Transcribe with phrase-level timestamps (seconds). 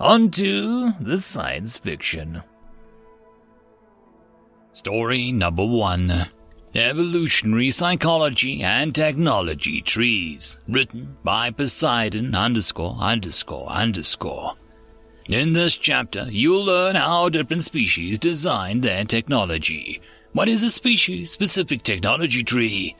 [0.00, 2.42] On to the science fiction.
[4.72, 6.28] Story number one
[6.72, 14.54] Evolutionary Psychology and Technology Trees, written by Poseidon underscore underscore underscore.
[15.28, 20.00] In this chapter, you'll learn how different species design their technology.
[20.32, 22.94] What is a species specific technology tree?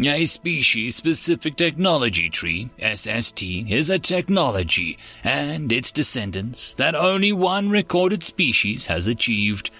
[0.00, 7.68] A species specific technology tree, SST, is a technology and its descendants that only one
[7.68, 9.72] recorded species has achieved.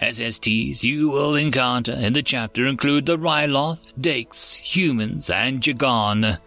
[0.00, 6.38] SSTs you will encounter in the chapter include the Ryloth, Daix, humans, and Jagan.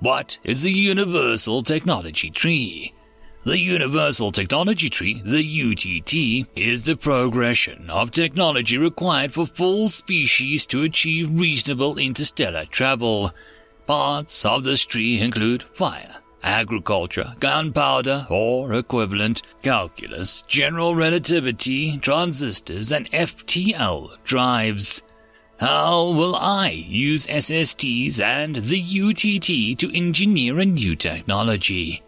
[0.00, 2.92] What is the Universal Technology Tree?
[3.48, 10.66] The Universal Technology Tree, the UTT, is the progression of technology required for full species
[10.66, 13.30] to achieve reasonable interstellar travel.
[13.86, 23.10] Parts of this tree include fire, agriculture, gunpowder or equivalent, calculus, general relativity, transistors, and
[23.12, 25.02] FTL drives.
[25.58, 32.02] How will I use SSTs and the UTT to engineer a new technology?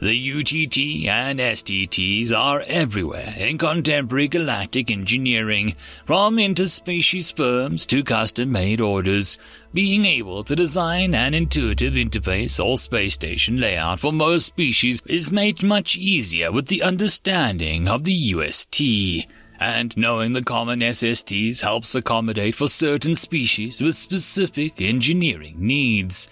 [0.00, 8.80] The UTT and STTs are everywhere in contemporary galactic engineering, from interspecies firms to custom-made
[8.80, 9.38] orders.
[9.72, 15.30] Being able to design an intuitive interface or space station layout for most species is
[15.30, 19.26] made much easier with the understanding of the UST.
[19.60, 26.28] And knowing the common SSTs helps accommodate for certain species with specific engineering needs.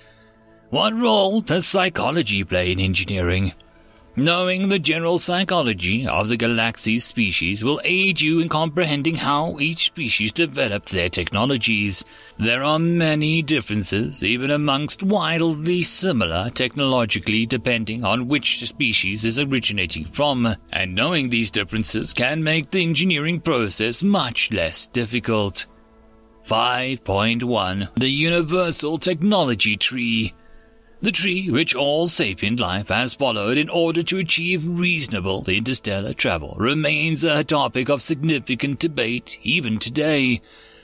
[0.73, 3.53] What role does psychology play in engineering?
[4.17, 9.85] Knowing the general psychology of the galaxy's species will aid you in comprehending how each
[9.85, 12.07] species developed their technologies.
[12.39, 20.07] There are many differences, even amongst wildly similar technologically, depending on which species is originating
[20.07, 25.67] from, and knowing these differences can make the engineering process much less difficult.
[26.47, 30.33] 5.1 The Universal Technology Tree
[31.03, 36.55] the tree which all sapient life has followed in order to achieve reasonable interstellar travel
[36.59, 40.41] remains a topic of significant debate even today.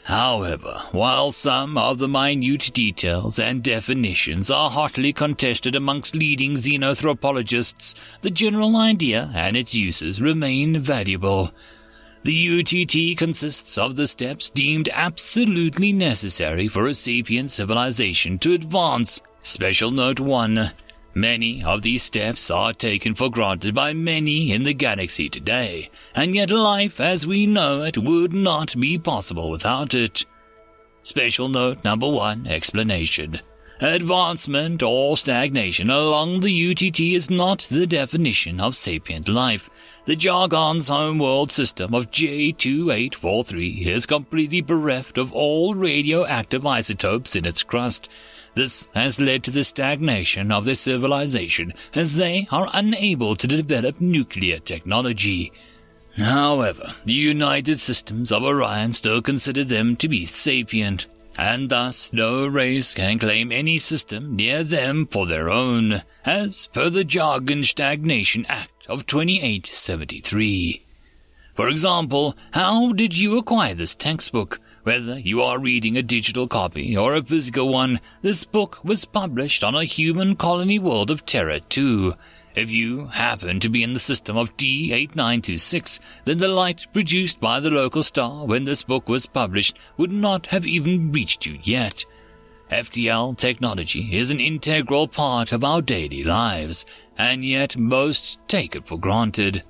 [0.06, 7.94] However, while some of the minute details and definitions are hotly contested amongst leading xenanthropologists,
[8.22, 11.52] the general idea and its uses remain valuable.
[12.24, 19.22] The UTT consists of the steps deemed absolutely necessary for a sapient civilization to advance
[19.42, 20.72] Special Note 1.
[21.14, 26.34] Many of these steps are taken for granted by many in the galaxy today, and
[26.34, 30.26] yet life as we know it would not be possible without it.
[31.02, 33.40] Special Note Number 1 Explanation
[33.80, 39.70] Advancement or stagnation along the UTT is not the definition of sapient life.
[40.04, 47.62] The Jagan's homeworld system of J2843 is completely bereft of all radioactive isotopes in its
[47.62, 48.08] crust.
[48.58, 54.00] This has led to the stagnation of their civilization as they are unable to develop
[54.00, 55.52] nuclear technology.
[56.16, 62.48] However, the United Systems of Orion still consider them to be sapient, and thus no
[62.48, 68.44] race can claim any system near them for their own, as per the Jargon Stagnation
[68.48, 70.84] Act of 2873.
[71.54, 74.58] For example, how did you acquire this textbook?
[74.88, 79.62] Whether you are reading a digital copy or a physical one, this book was published
[79.62, 82.14] on a human colony world of Terra 2.
[82.54, 87.60] If you happen to be in the system of D8926, then the light produced by
[87.60, 92.06] the local star when this book was published would not have even reached you yet.
[92.70, 96.86] FTL technology is an integral part of our daily lives,
[97.18, 99.62] and yet most take it for granted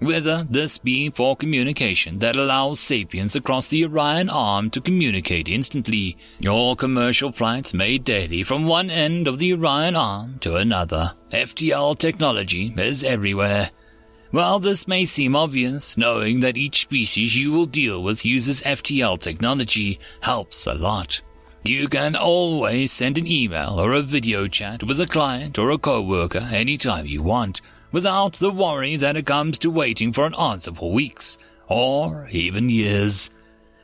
[0.00, 6.16] whether this be for communication that allows sapiens across the Orion arm to communicate instantly,
[6.46, 11.14] or commercial flights made daily from one end of the Orion arm to another.
[11.30, 13.70] FTL technology is everywhere.
[14.30, 19.20] While this may seem obvious, knowing that each species you will deal with uses FTL
[19.20, 21.20] technology helps a lot.
[21.62, 25.78] You can always send an email or a video chat with a client or a
[25.78, 27.62] coworker anytime you want,
[27.94, 31.38] without the worry that it comes to waiting for an answer for weeks,
[31.68, 33.30] or even years.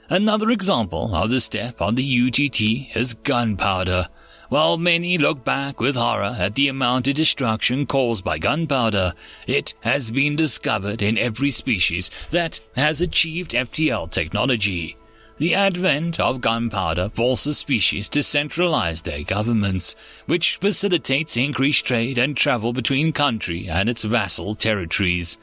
[0.08, 4.08] Another example of the step on the UTT is gunpowder.
[4.48, 9.12] While many look back with horror at the amount of destruction caused by gunpowder,
[9.46, 14.96] it has been discovered in every species that has achieved FTL technology.
[15.40, 19.96] The advent of gunpowder forces species to centralize their governments,
[20.26, 25.38] which facilitates increased trade and travel between country and its vassal territories.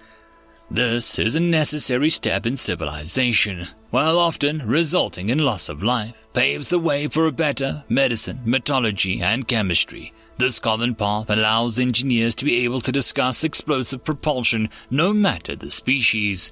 [0.70, 6.70] This is a necessary step in civilization, while often resulting in loss of life, paves
[6.70, 10.14] the way for a better medicine, metallurgy, and chemistry.
[10.38, 15.72] This common path allows engineers to be able to discuss explosive propulsion no matter the
[15.72, 16.52] species.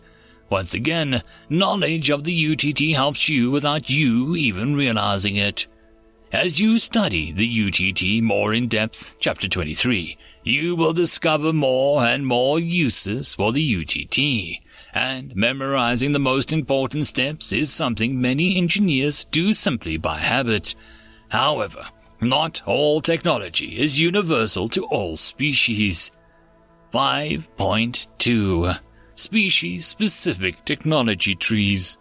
[0.50, 5.68] Once again, knowledge of the UTT helps you without you even realizing it.
[6.32, 12.28] As you study the UTT more in depth, chapter 23, you will discover more and
[12.28, 14.62] more uses for the UTT.
[14.94, 20.76] And memorizing the most important steps is something many engineers do simply by habit.
[21.30, 21.88] However,
[22.22, 26.12] not all technology is universal to all species.
[26.94, 28.80] 5.2
[29.16, 31.98] Species specific technology trees.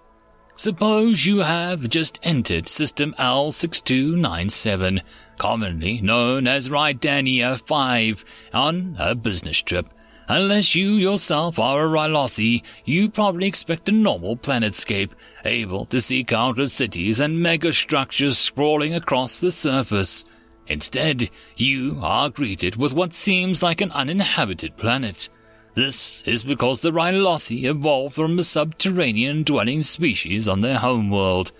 [0.57, 5.01] Suppose you have just entered system L6297
[5.39, 9.87] commonly known as Rydania 5, on a business trip.
[10.29, 15.11] Unless you yourself are a Rylothi, you probably expect a normal planetscape,
[15.45, 20.25] able to see countless cities and megastructures sprawling across the surface.
[20.67, 25.29] Instead, you are greeted with what seems like an uninhabited planet.
[25.75, 31.51] This is because the Rylothi evolved from a subterranean dwelling species on their homeworld.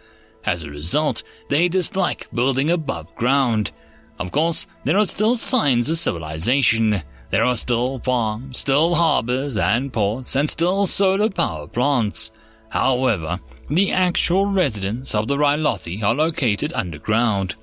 [0.45, 3.73] As a result, they dislike building above ground.
[4.21, 7.03] Of course, there are still signs of civilization.
[7.31, 12.31] There are still farms, still harbors and ports, and still solar power plants.
[12.71, 17.57] However, the actual residents of the Rylothi are located underground.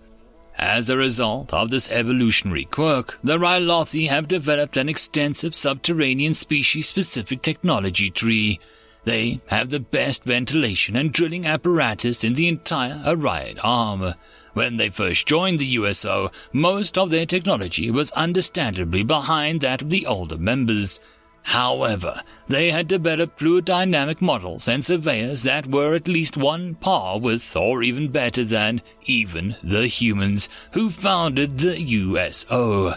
[0.62, 7.42] As a result of this evolutionary quirk, the Rylothi have developed an extensive subterranean species-specific
[7.42, 8.60] technology tree.
[9.04, 14.14] They have the best ventilation and drilling apparatus in the entire Orion arm.
[14.54, 19.90] When they first joined the USO, most of their technology was understandably behind that of
[19.90, 21.00] the older members.
[21.44, 27.20] However, they had developed fluid dynamic models and surveyors that were at least one par
[27.20, 32.94] with, or even better than, even the humans who founded the USO.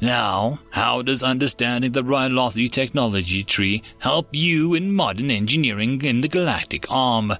[0.00, 6.28] Now, how does understanding the Rylothi technology tree help you in modern engineering in the
[6.28, 7.34] galactic arm?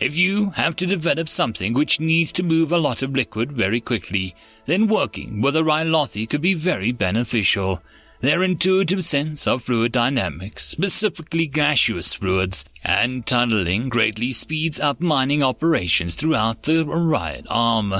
[0.00, 3.80] If you have to develop something which needs to move a lot of liquid very
[3.80, 4.34] quickly,
[4.64, 7.82] then working with a Rylothi could be very beneficial.
[8.20, 15.40] Their intuitive sense of fluid dynamics, specifically gaseous fluids, and tunneling greatly speeds up mining
[15.42, 17.94] operations throughout the Orion arm.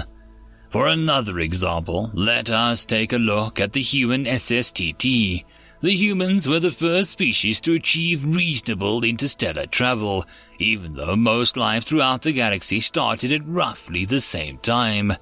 [0.71, 5.45] For another example, let us take a look at the human SSTT.
[5.81, 10.25] The humans were the first species to achieve reasonable interstellar travel,
[10.59, 15.13] even though most life throughout the galaxy started at roughly the same time.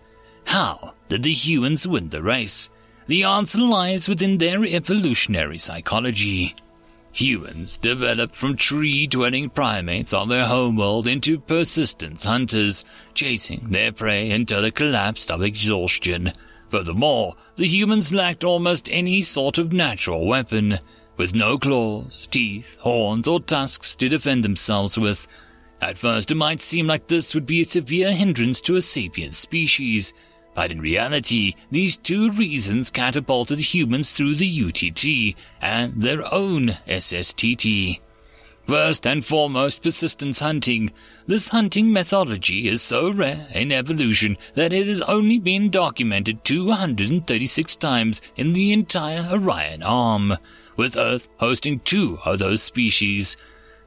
[0.47, 2.71] How did the humans win the race?
[3.07, 6.57] The answer lies within their evolutionary psychology.
[7.13, 12.85] Humans developed from tree-dwelling primates on their homeworld into persistent hunters,
[13.15, 16.33] chasing their prey until it collapsed of exhaustion.
[16.69, 20.81] Furthermore, the humans lacked almost any sort of natural weapon,
[21.17, 25.27] with no claws, teeth, horns, or tusks to defend themselves with.
[25.81, 29.35] At first, it might seem like this would be a severe hindrance to a sapient
[29.35, 30.13] species,
[30.57, 38.01] but in reality, these two reasons catapulted humans through the UTT and their own SSTT.
[38.67, 40.93] First and foremost, persistence hunting.
[41.27, 47.77] This hunting methodology is so rare in evolution that it has only been documented 236
[47.77, 50.39] times in the entire Orion arm,
[50.75, 53.37] with Earth hosting two of those species.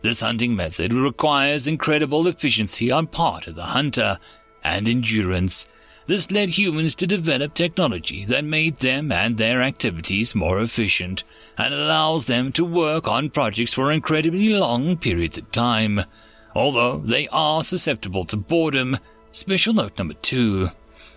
[0.03, 4.19] This hunting method requires incredible efficiency on part of the hunter
[4.63, 5.67] and endurance
[6.09, 11.23] this led humans to develop technology that made them and their activities more efficient
[11.55, 16.01] and allows them to work on projects for incredibly long periods of time.
[16.55, 18.97] Although they are susceptible to boredom,
[19.31, 20.71] special note number two.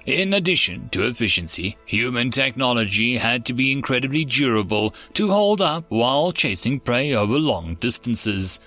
[0.05, 6.33] In addition to efficiency, human technology had to be incredibly durable to hold up while
[6.33, 8.61] chasing prey over long distances.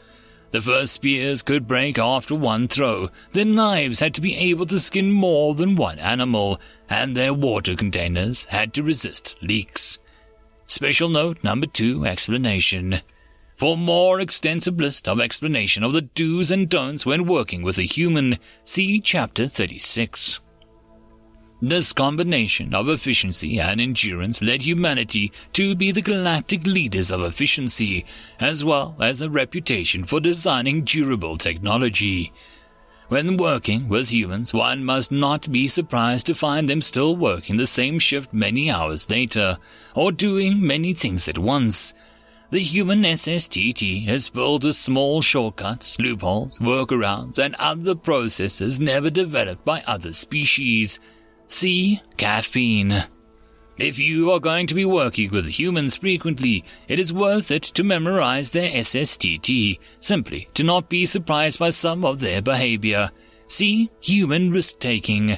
[0.56, 4.80] The first spears could break after one throw, their knives had to be able to
[4.80, 10.00] skin more than one animal, and their water containers had to resist leaks.
[10.66, 13.02] Special note number two, explanation.
[13.58, 17.84] For more extensive list of explanation of the do's and don'ts when working with a
[17.84, 20.40] human, see chapter 36.
[21.68, 28.06] This combination of efficiency and endurance led humanity to be the galactic leaders of efficiency,
[28.40, 32.32] as well as a reputation for designing durable technology.
[33.08, 37.66] When working with humans, one must not be surprised to find them still working the
[37.66, 39.58] same shift many hours later,
[39.96, 41.96] or doing many things at once.
[42.52, 49.66] The human SSTT is filled with small shortcuts, loopholes, workarounds, and other processes never developed
[49.66, 51.00] by other species.
[51.48, 53.06] See caffeine.
[53.78, 57.84] If you are going to be working with humans frequently, it is worth it to
[57.84, 63.12] memorize their SSTT, simply to not be surprised by some of their behavior.
[63.48, 65.38] See human risk taking.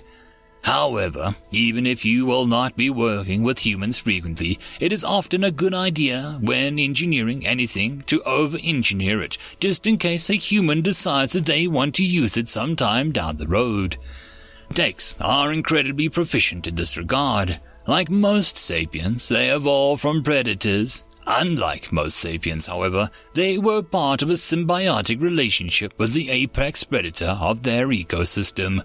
[0.63, 5.51] However, even if you will not be working with humans frequently, it is often a
[5.51, 11.45] good idea when engineering anything to over-engineer it, just in case a human decides that
[11.45, 13.97] they want to use it sometime down the road.
[14.73, 17.59] Dakes are incredibly proficient in this regard.
[17.87, 21.03] Like most sapiens, they evolved from predators.
[21.25, 27.37] Unlike most sapiens, however, they were part of a symbiotic relationship with the apex predator
[27.39, 28.81] of their ecosystem.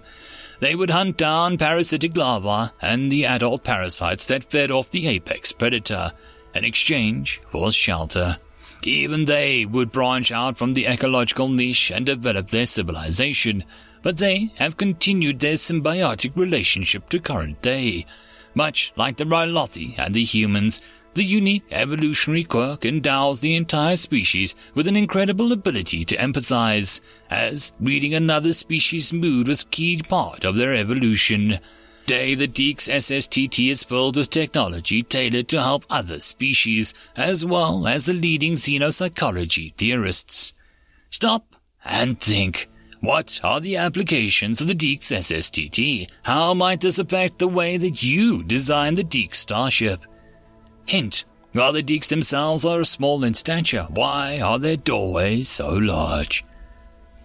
[0.59, 5.51] They would hunt down parasitic larvae and the adult parasites that fed off the apex
[5.51, 6.13] predator
[6.53, 8.37] in exchange for shelter.
[8.83, 13.63] Even they would branch out from the ecological niche and develop their civilization,
[14.03, 18.05] but they have continued their symbiotic relationship to current day.
[18.53, 20.81] Much like the Rylothi and the humans,
[21.15, 27.71] the unique evolutionary quirk endows the entire species with an incredible ability to empathize, as
[27.79, 31.59] reading another species' mood was key part of their evolution.
[32.05, 37.87] Today, the Deeks SSTT is filled with technology tailored to help other species, as well
[37.87, 40.53] as the leading xenopsychology theorists.
[41.09, 41.55] Stop
[41.85, 42.69] and think.
[43.03, 46.07] What are the applications of the Deeks SSTT?
[46.23, 50.05] How might this affect the way that you design the Deeks starship?
[50.85, 51.25] Hint.
[51.51, 56.45] While the Deeks themselves are small in stature, why are their doorways so large?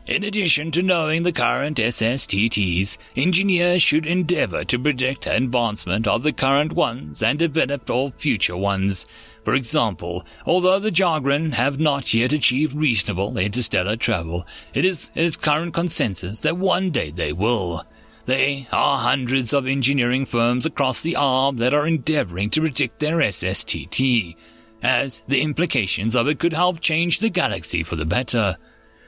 [0.08, 6.32] In addition to knowing the current SSTTs, engineers should endeavor to predict advancement of the
[6.32, 9.06] current ones and develop all future ones.
[9.48, 15.38] For example, although the Jagran have not yet achieved reasonable interstellar travel, it is its
[15.38, 17.82] current consensus that one day they will.
[18.26, 23.20] There are hundreds of engineering firms across the arm that are endeavoring to predict their
[23.20, 24.36] SSTT,
[24.82, 28.58] as the implications of it could help change the galaxy for the better.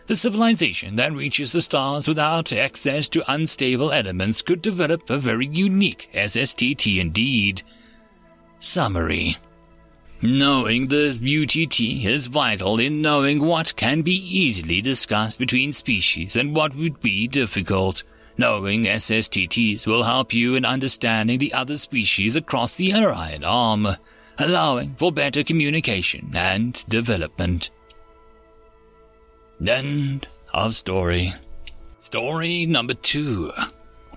[0.06, 5.48] The civilization that reaches the stars without access to unstable elements could develop a very
[5.48, 7.62] unique SSTT indeed.
[8.58, 9.36] Summary
[10.22, 16.54] Knowing the UTT is vital in knowing what can be easily discussed between species and
[16.54, 18.02] what would be difficult.
[18.36, 23.96] Knowing SSTTs will help you in understanding the other species across the Orion arm,
[24.38, 27.70] allowing for better communication and development.
[29.66, 31.32] End of story.
[31.98, 33.52] Story number two.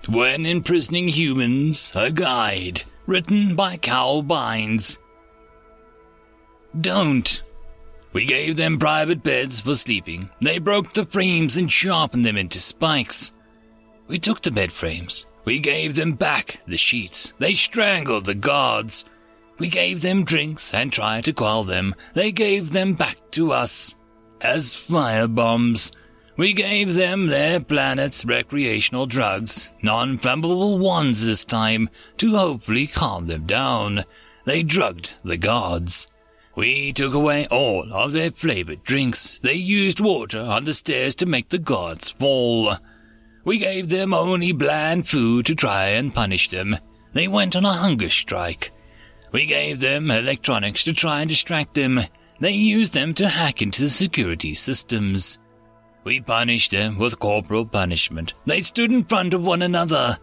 [0.06, 4.98] When Imprisoning Humans, a Guide, written by Cal Bynes.
[6.80, 7.42] Don't.
[8.12, 10.30] We gave them private beds for sleeping.
[10.40, 13.32] They broke the frames and sharpened them into spikes.
[14.06, 15.26] We took the bed frames.
[15.44, 17.32] We gave them back the sheets.
[17.38, 19.04] They strangled the guards.
[19.58, 21.94] We gave them drinks and tried to quell them.
[22.14, 23.96] They gave them back to us
[24.40, 25.92] as firebombs.
[26.36, 33.46] We gave them their planet's recreational drugs, non-flammable ones this time, to hopefully calm them
[33.46, 34.04] down.
[34.44, 36.08] They drugged the gods.
[36.56, 39.40] We took away all of their flavored drinks.
[39.40, 42.76] They used water on the stairs to make the gods fall.
[43.44, 46.76] We gave them only bland food to try and punish them.
[47.12, 48.70] They went on a hunger strike.
[49.32, 52.00] We gave them electronics to try and distract them.
[52.38, 55.38] They used them to hack into the security systems.
[56.04, 58.34] We punished them with corporal punishment.
[58.46, 60.18] They stood in front of one another.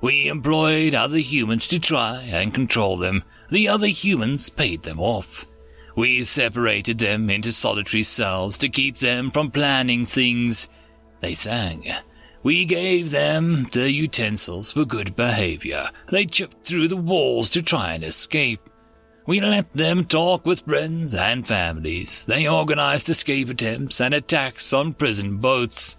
[0.00, 3.24] We employed other humans to try and control them.
[3.50, 5.46] The other humans paid them off.
[5.94, 10.68] We separated them into solitary cells to keep them from planning things.
[11.20, 11.84] They sang.
[12.42, 15.90] We gave them the utensils for good behavior.
[16.08, 18.68] They chipped through the walls to try and escape.
[19.26, 22.24] We let them talk with friends and families.
[22.24, 25.96] They organized escape attempts and attacks on prison boats.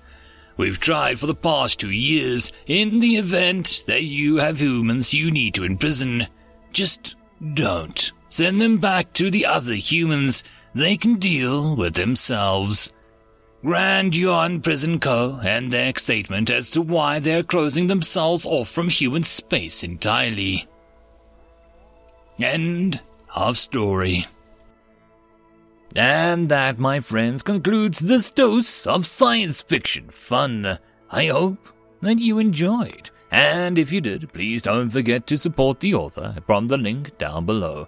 [0.58, 5.32] We've tried for the past two years in the event that you have humans you
[5.32, 6.28] need to imprison.
[6.74, 7.16] Just
[7.54, 10.44] don't Send them back to the other humans.
[10.74, 12.92] They can deal with themselves.
[13.62, 15.40] Grand Yuan Prison Co.
[15.44, 20.68] and their statement as to why they're closing themselves off from human space entirely.
[22.40, 23.02] End
[23.36, 24.26] of story.
[25.96, 30.80] And that, my friends, concludes this dose of science fiction fun.
[31.12, 31.70] I hope
[32.02, 33.12] that you enjoyed.
[33.30, 37.46] And if you did, please don't forget to support the author from the link down
[37.46, 37.88] below.